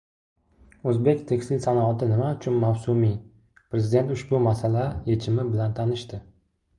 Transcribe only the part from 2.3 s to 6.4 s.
uchun mavsumiy? Prezident ushbu masala yechimi bilan tanishdi